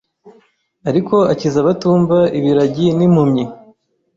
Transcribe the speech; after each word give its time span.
Ariko 0.89 1.15
akiza 1.31 1.57
abatumva 1.63 2.17
ibiragi 2.37 2.85
nimpumyi 2.97 3.43